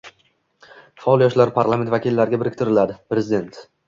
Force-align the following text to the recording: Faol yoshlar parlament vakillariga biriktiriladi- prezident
Faol 1.01 1.23
yoshlar 1.23 1.51
parlament 1.57 1.91
vakillariga 1.97 2.39
biriktiriladi- 2.45 2.97
prezident 3.15 3.61